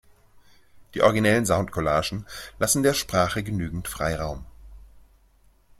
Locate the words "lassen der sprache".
2.57-3.43